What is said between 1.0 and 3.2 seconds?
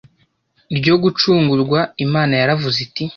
gucungurwa. Imana yaravuze iti: